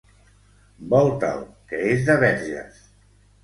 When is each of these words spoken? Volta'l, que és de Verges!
Volta'l, 0.93 1.45
que 1.69 1.85
és 1.93 2.09
de 2.11 2.19
Verges! 2.27 2.85